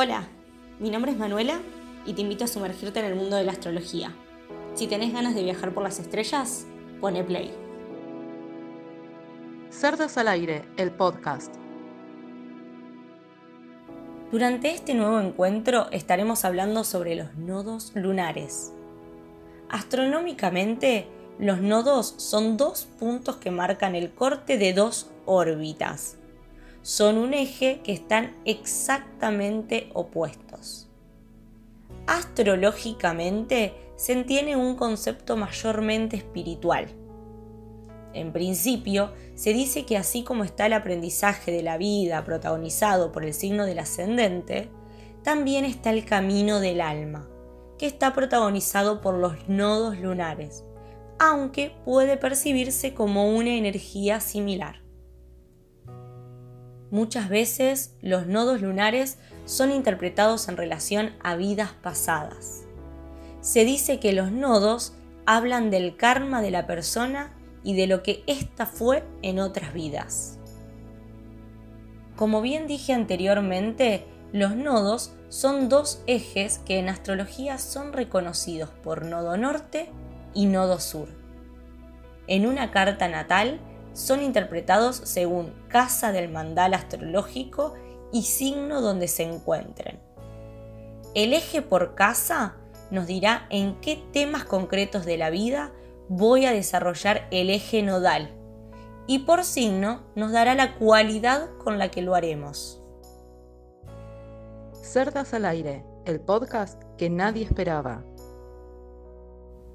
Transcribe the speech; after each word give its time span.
Hola, 0.00 0.28
mi 0.78 0.90
nombre 0.90 1.10
es 1.10 1.18
Manuela 1.18 1.58
y 2.06 2.12
te 2.12 2.20
invito 2.20 2.44
a 2.44 2.46
sumergirte 2.46 3.00
en 3.00 3.06
el 3.06 3.16
mundo 3.16 3.34
de 3.34 3.42
la 3.42 3.50
astrología. 3.50 4.14
Si 4.74 4.86
tenés 4.86 5.12
ganas 5.12 5.34
de 5.34 5.42
viajar 5.42 5.74
por 5.74 5.82
las 5.82 5.98
estrellas, 5.98 6.68
pone 7.00 7.24
play. 7.24 7.52
Cerdas 9.70 10.16
al 10.16 10.28
aire, 10.28 10.62
el 10.76 10.92
podcast. 10.92 11.52
Durante 14.30 14.70
este 14.70 14.94
nuevo 14.94 15.18
encuentro 15.18 15.90
estaremos 15.90 16.44
hablando 16.44 16.84
sobre 16.84 17.16
los 17.16 17.34
nodos 17.34 17.90
lunares. 17.96 18.72
Astronómicamente, 19.68 21.08
los 21.40 21.60
nodos 21.60 22.14
son 22.18 22.56
dos 22.56 22.86
puntos 23.00 23.38
que 23.38 23.50
marcan 23.50 23.96
el 23.96 24.12
corte 24.12 24.58
de 24.58 24.74
dos 24.74 25.10
órbitas 25.26 26.17
son 26.88 27.18
un 27.18 27.34
eje 27.34 27.82
que 27.84 27.92
están 27.92 28.34
exactamente 28.46 29.90
opuestos. 29.92 30.88
Astrológicamente 32.06 33.74
se 33.96 34.14
entiende 34.14 34.56
un 34.56 34.74
concepto 34.74 35.36
mayormente 35.36 36.16
espiritual. 36.16 36.88
En 38.14 38.32
principio, 38.32 39.12
se 39.34 39.52
dice 39.52 39.84
que 39.84 39.98
así 39.98 40.22
como 40.24 40.44
está 40.44 40.64
el 40.64 40.72
aprendizaje 40.72 41.52
de 41.52 41.62
la 41.62 41.76
vida 41.76 42.24
protagonizado 42.24 43.12
por 43.12 43.22
el 43.22 43.34
signo 43.34 43.66
del 43.66 43.80
ascendente, 43.80 44.70
también 45.22 45.66
está 45.66 45.90
el 45.90 46.06
camino 46.06 46.58
del 46.58 46.80
alma, 46.80 47.28
que 47.76 47.84
está 47.84 48.14
protagonizado 48.14 49.02
por 49.02 49.12
los 49.12 49.46
nodos 49.46 49.98
lunares, 49.98 50.64
aunque 51.18 51.70
puede 51.84 52.16
percibirse 52.16 52.94
como 52.94 53.28
una 53.28 53.50
energía 53.50 54.20
similar. 54.20 54.87
Muchas 56.90 57.28
veces 57.28 57.94
los 58.00 58.26
nodos 58.26 58.62
lunares 58.62 59.18
son 59.44 59.70
interpretados 59.72 60.48
en 60.48 60.56
relación 60.56 61.12
a 61.22 61.36
vidas 61.36 61.72
pasadas. 61.82 62.64
Se 63.40 63.64
dice 63.64 64.00
que 64.00 64.12
los 64.12 64.32
nodos 64.32 64.94
hablan 65.26 65.70
del 65.70 65.96
karma 65.96 66.40
de 66.40 66.50
la 66.50 66.66
persona 66.66 67.34
y 67.62 67.76
de 67.76 67.86
lo 67.86 68.02
que 68.02 68.22
ésta 68.26 68.64
fue 68.64 69.04
en 69.20 69.38
otras 69.38 69.74
vidas. 69.74 70.38
Como 72.16 72.40
bien 72.40 72.66
dije 72.66 72.94
anteriormente, 72.94 74.06
los 74.32 74.56
nodos 74.56 75.12
son 75.28 75.68
dos 75.68 76.02
ejes 76.06 76.58
que 76.58 76.78
en 76.78 76.88
astrología 76.88 77.58
son 77.58 77.92
reconocidos 77.92 78.70
por 78.70 79.04
nodo 79.04 79.36
norte 79.36 79.90
y 80.34 80.46
nodo 80.46 80.80
sur. 80.80 81.08
En 82.26 82.46
una 82.46 82.70
carta 82.70 83.08
natal 83.08 83.60
son 83.98 84.22
interpretados 84.22 85.00
según 85.04 85.52
casa 85.66 86.12
del 86.12 86.30
mandal 86.30 86.72
astrológico 86.72 87.74
y 88.12 88.22
signo 88.22 88.80
donde 88.80 89.08
se 89.08 89.24
encuentren. 89.24 89.98
El 91.14 91.32
eje 91.32 91.62
por 91.62 91.96
casa 91.96 92.54
nos 92.92 93.08
dirá 93.08 93.46
en 93.50 93.80
qué 93.80 94.00
temas 94.12 94.44
concretos 94.44 95.04
de 95.04 95.16
la 95.16 95.30
vida 95.30 95.72
voy 96.08 96.46
a 96.46 96.52
desarrollar 96.52 97.26
el 97.32 97.50
eje 97.50 97.82
nodal 97.82 98.30
y 99.08 99.20
por 99.20 99.42
signo 99.42 100.04
nos 100.14 100.30
dará 100.30 100.54
la 100.54 100.76
cualidad 100.76 101.48
con 101.58 101.78
la 101.78 101.90
que 101.90 102.02
lo 102.02 102.14
haremos. 102.14 102.80
Cerdas 104.80 105.34
al 105.34 105.44
aire, 105.44 105.84
el 106.04 106.20
podcast 106.20 106.80
que 106.96 107.10
nadie 107.10 107.44
esperaba. 107.44 108.04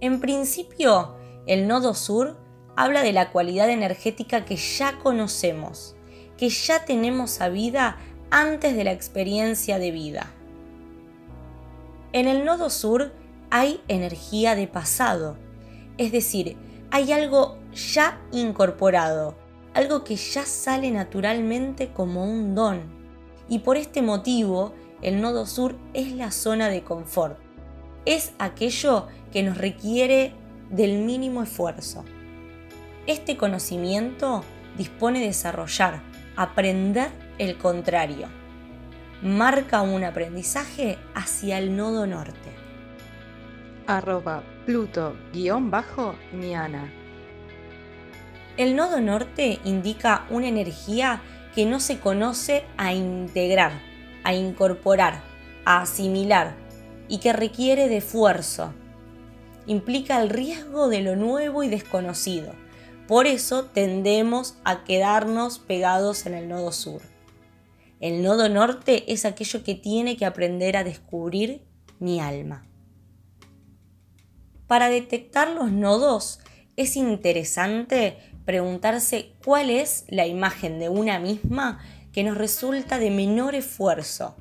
En 0.00 0.20
principio, 0.20 1.16
el 1.46 1.66
nodo 1.66 1.94
sur 1.94 2.36
habla 2.76 3.02
de 3.02 3.12
la 3.12 3.30
cualidad 3.30 3.70
energética 3.70 4.44
que 4.44 4.56
ya 4.56 4.98
conocemos, 4.98 5.94
que 6.36 6.48
ya 6.48 6.84
tenemos 6.84 7.32
sabida 7.32 7.98
antes 8.30 8.74
de 8.74 8.84
la 8.84 8.92
experiencia 8.92 9.78
de 9.78 9.90
vida. 9.90 10.30
En 12.12 12.28
el 12.28 12.44
nodo 12.44 12.70
sur 12.70 13.12
hay 13.50 13.80
energía 13.88 14.54
de 14.54 14.66
pasado, 14.66 15.36
es 15.98 16.12
decir, 16.12 16.56
hay 16.90 17.12
algo 17.12 17.58
ya 17.72 18.20
incorporado, 18.32 19.34
algo 19.74 20.04
que 20.04 20.16
ya 20.16 20.44
sale 20.44 20.90
naturalmente 20.90 21.92
como 21.92 22.24
un 22.24 22.54
don. 22.54 22.82
Y 23.48 23.60
por 23.60 23.76
este 23.76 24.02
motivo, 24.02 24.72
el 25.00 25.20
nodo 25.20 25.46
sur 25.46 25.76
es 25.94 26.12
la 26.12 26.30
zona 26.30 26.68
de 26.68 26.82
confort. 26.82 27.38
Es 28.04 28.32
aquello 28.38 29.06
que 29.32 29.42
nos 29.42 29.58
requiere 29.58 30.34
del 30.70 30.98
mínimo 30.98 31.42
esfuerzo. 31.42 32.04
Este 33.08 33.36
conocimiento 33.36 34.44
dispone 34.78 35.18
de 35.18 35.26
desarrollar, 35.26 36.00
aprender 36.36 37.10
el 37.38 37.58
contrario. 37.58 38.28
Marca 39.20 39.82
un 39.82 40.04
aprendizaje 40.04 40.98
hacia 41.12 41.58
el 41.58 41.74
nodo 41.76 42.06
norte. 42.06 42.52
Arroba 43.88 44.44
Pluto-Niana. 44.66 46.12
El 48.56 48.76
nodo 48.76 49.00
norte 49.00 49.58
indica 49.64 50.24
una 50.30 50.46
energía 50.46 51.22
que 51.56 51.66
no 51.66 51.80
se 51.80 51.98
conoce 51.98 52.62
a 52.76 52.92
integrar, 52.92 53.72
a 54.22 54.32
incorporar, 54.32 55.22
a 55.64 55.80
asimilar 55.80 56.54
y 57.08 57.18
que 57.18 57.32
requiere 57.32 57.88
de 57.88 57.96
esfuerzo. 57.96 58.72
Implica 59.66 60.22
el 60.22 60.28
riesgo 60.28 60.88
de 60.88 61.00
lo 61.00 61.16
nuevo 61.16 61.64
y 61.64 61.68
desconocido 61.68 62.52
por 63.06 63.26
eso 63.26 63.64
tendemos 63.64 64.56
a 64.64 64.84
quedarnos 64.84 65.58
pegados 65.58 66.26
en 66.26 66.34
el 66.34 66.48
nodo 66.48 66.72
sur. 66.72 67.02
El 68.00 68.22
nodo 68.22 68.48
norte 68.48 69.12
es 69.12 69.24
aquello 69.24 69.62
que 69.62 69.74
tiene 69.74 70.16
que 70.16 70.26
aprender 70.26 70.76
a 70.76 70.84
descubrir 70.84 71.62
mi 71.98 72.20
alma. 72.20 72.66
Para 74.66 74.88
detectar 74.88 75.50
los 75.50 75.70
nodos 75.70 76.40
es 76.76 76.96
interesante 76.96 78.16
preguntarse 78.44 79.34
cuál 79.44 79.70
es 79.70 80.04
la 80.08 80.26
imagen 80.26 80.78
de 80.78 80.88
una 80.88 81.18
misma 81.18 81.80
que 82.12 82.24
nos 82.24 82.36
resulta 82.36 82.98
de 82.98 83.10
menor 83.10 83.54
esfuerzo. 83.54 84.36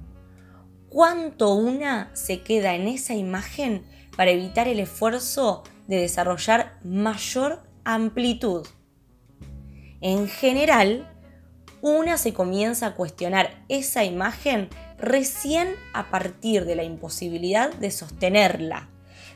¿Cuánto 0.89 1.53
una 1.53 2.09
se 2.15 2.41
queda 2.41 2.75
en 2.75 2.87
esa 2.87 3.13
imagen 3.13 3.83
para 4.15 4.31
evitar 4.31 4.67
el 4.67 4.79
esfuerzo 4.79 5.63
de 5.87 5.97
desarrollar 5.97 6.79
mayor 6.83 7.61
amplitud. 7.83 8.67
En 10.01 10.27
general, 10.27 11.07
una 11.81 12.17
se 12.17 12.33
comienza 12.33 12.87
a 12.87 12.95
cuestionar 12.95 13.63
esa 13.69 14.03
imagen 14.03 14.69
recién 14.97 15.69
a 15.93 16.11
partir 16.11 16.65
de 16.65 16.75
la 16.75 16.83
imposibilidad 16.83 17.73
de 17.73 17.91
sostenerla, 17.91 18.89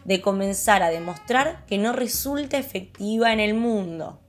de 0.06 0.22
comenzar 0.22 0.83
a 0.83 0.89
demostrar 0.89 1.66
que 1.66 1.78
no 1.78 1.94
resulta 1.94 2.57
efectiva 2.57 3.33
en 3.33 3.39
el 3.39 3.56
mundo. 3.56 4.22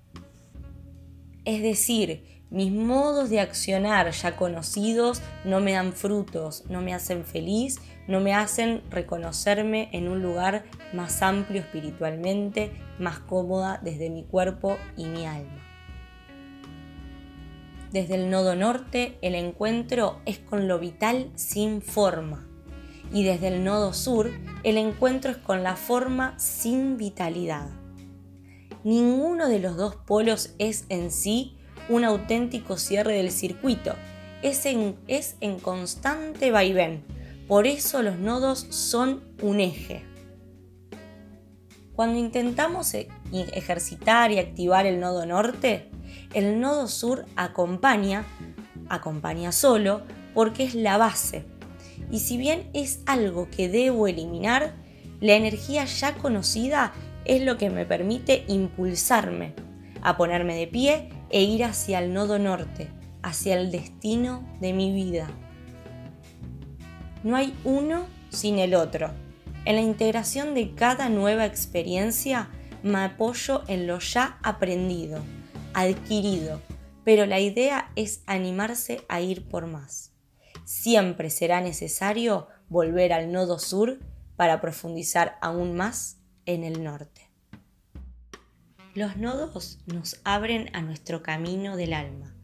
Es 1.44 1.62
decir, 1.62 2.42
mis 2.50 2.72
modos 2.72 3.28
de 3.28 3.40
accionar 3.40 4.10
ya 4.12 4.36
conocidos 4.36 5.20
no 5.44 5.60
me 5.60 5.72
dan 5.72 5.92
frutos, 5.92 6.64
no 6.68 6.80
me 6.80 6.94
hacen 6.94 7.24
feliz, 7.24 7.80
no 8.08 8.20
me 8.20 8.34
hacen 8.34 8.82
reconocerme 8.90 9.88
en 9.92 10.08
un 10.08 10.22
lugar 10.22 10.64
más 10.92 11.22
amplio 11.22 11.60
espiritualmente, 11.60 12.72
más 12.98 13.18
cómoda 13.18 13.80
desde 13.82 14.10
mi 14.10 14.24
cuerpo 14.24 14.76
y 14.96 15.06
mi 15.06 15.26
alma. 15.26 15.62
Desde 17.92 18.14
el 18.16 18.30
nodo 18.30 18.54
norte 18.54 19.18
el 19.22 19.34
encuentro 19.34 20.20
es 20.26 20.38
con 20.38 20.68
lo 20.68 20.78
vital 20.78 21.30
sin 21.34 21.82
forma 21.82 22.46
y 23.12 23.24
desde 23.24 23.48
el 23.48 23.64
nodo 23.64 23.92
sur 23.92 24.30
el 24.64 24.76
encuentro 24.76 25.30
es 25.30 25.36
con 25.38 25.62
la 25.62 25.76
forma 25.76 26.38
sin 26.38 26.96
vitalidad. 26.96 27.68
Ninguno 28.84 29.48
de 29.48 29.58
los 29.60 29.76
dos 29.76 29.96
polos 29.96 30.54
es 30.58 30.84
en 30.88 31.10
sí 31.10 31.56
un 31.88 32.04
auténtico 32.04 32.76
cierre 32.76 33.14
del 33.14 33.30
circuito, 33.30 33.94
es 34.42 34.66
en, 34.66 34.96
es 35.08 35.36
en 35.40 35.58
constante 35.58 36.50
vaivén, 36.50 37.02
por 37.46 37.66
eso 37.66 38.02
los 38.02 38.18
nodos 38.18 38.66
son 38.70 39.22
un 39.42 39.60
eje. 39.60 40.04
Cuando 41.94 42.18
intentamos 42.18 42.92
e, 42.94 43.08
ejercitar 43.32 44.30
y 44.30 44.38
activar 44.38 44.84
el 44.86 45.00
nodo 45.00 45.24
norte, 45.24 45.88
el 46.34 46.60
nodo 46.60 46.88
sur 46.88 47.24
acompaña, 47.36 48.24
acompaña 48.88 49.52
solo, 49.52 50.02
porque 50.34 50.64
es 50.64 50.74
la 50.74 50.98
base. 50.98 51.46
Y 52.10 52.20
si 52.20 52.36
bien 52.36 52.68
es 52.74 53.00
algo 53.06 53.48
que 53.48 53.68
debo 53.68 54.06
eliminar, 54.06 54.74
la 55.20 55.34
energía 55.34 55.84
ya 55.86 56.14
conocida 56.14 56.92
es 57.24 57.42
lo 57.42 57.56
que 57.56 57.70
me 57.70 57.86
permite 57.86 58.44
impulsarme 58.48 59.54
a 60.02 60.16
ponerme 60.16 60.54
de 60.56 60.66
pie 60.66 61.08
e 61.30 61.42
ir 61.42 61.64
hacia 61.64 61.98
el 62.00 62.12
nodo 62.12 62.38
norte, 62.38 62.90
hacia 63.22 63.58
el 63.58 63.70
destino 63.70 64.46
de 64.60 64.72
mi 64.72 64.92
vida. 64.92 65.28
No 67.26 67.34
hay 67.34 67.58
uno 67.64 68.06
sin 68.28 68.60
el 68.60 68.72
otro. 68.76 69.10
En 69.64 69.74
la 69.74 69.82
integración 69.82 70.54
de 70.54 70.76
cada 70.76 71.08
nueva 71.08 71.44
experiencia 71.44 72.50
me 72.84 72.98
apoyo 72.98 73.64
en 73.66 73.88
lo 73.88 73.98
ya 73.98 74.38
aprendido, 74.44 75.24
adquirido, 75.74 76.62
pero 77.04 77.26
la 77.26 77.40
idea 77.40 77.90
es 77.96 78.22
animarse 78.26 79.04
a 79.08 79.20
ir 79.22 79.48
por 79.48 79.66
más. 79.66 80.12
siempre 80.64 81.30
será 81.30 81.60
necesario 81.60 82.46
volver 82.68 83.12
al 83.12 83.32
nodo 83.32 83.58
sur 83.58 83.98
para 84.36 84.60
profundizar 84.60 85.36
aún 85.40 85.74
más 85.74 86.18
en 86.44 86.62
el 86.62 86.84
norte. 86.84 87.28
Los 88.94 89.16
nodos 89.16 89.80
nos 89.86 90.20
abren 90.22 90.70
a 90.76 90.80
nuestro 90.80 91.24
camino 91.24 91.76
del 91.76 91.92
alma, 91.92 92.35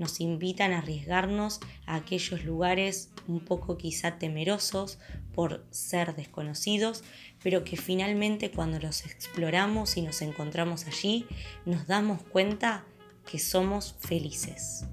nos 0.00 0.18
invitan 0.20 0.72
a 0.72 0.78
arriesgarnos 0.78 1.60
a 1.86 1.94
aquellos 1.94 2.42
lugares 2.44 3.10
un 3.28 3.40
poco 3.40 3.76
quizá 3.76 4.18
temerosos 4.18 4.98
por 5.34 5.64
ser 5.70 6.16
desconocidos, 6.16 7.04
pero 7.42 7.62
que 7.62 7.76
finalmente 7.76 8.50
cuando 8.50 8.80
los 8.80 9.04
exploramos 9.04 9.96
y 9.96 10.02
nos 10.02 10.22
encontramos 10.22 10.86
allí, 10.86 11.26
nos 11.66 11.86
damos 11.86 12.22
cuenta 12.22 12.84
que 13.30 13.38
somos 13.38 13.94
felices. 14.00 14.86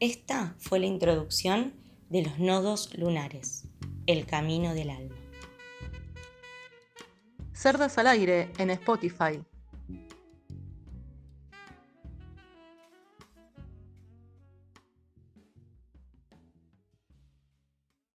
Esta 0.00 0.56
fue 0.58 0.80
la 0.80 0.86
introducción 0.86 1.72
de 2.10 2.22
los 2.22 2.38
nodos 2.38 2.98
lunares, 2.98 3.68
el 4.06 4.26
camino 4.26 4.74
del 4.74 4.90
alma. 4.90 5.16
Cerdas 7.54 7.96
al 7.96 8.08
aire 8.08 8.50
en 8.58 8.70
Spotify. 8.70 9.40